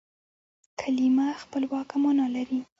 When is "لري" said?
2.35-2.59